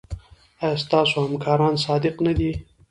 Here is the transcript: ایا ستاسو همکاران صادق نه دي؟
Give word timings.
ایا 0.63 0.81
ستاسو 0.83 1.15
همکاران 1.25 1.75
صادق 1.85 2.15
نه 2.25 2.33
دي؟ 2.37 2.51